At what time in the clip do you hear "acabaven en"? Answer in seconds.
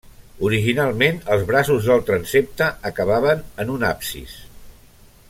2.93-3.73